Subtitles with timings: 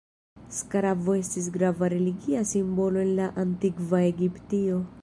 [0.59, 4.83] Skarabo estis grava religia simbolo en la Antikva Egiptio.